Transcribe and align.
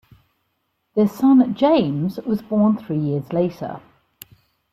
Their 0.95 1.07
son 1.07 1.53
James 1.53 2.17
was 2.25 2.41
born 2.41 2.75
three 2.75 2.97
years 2.97 3.31
later. 3.31 3.81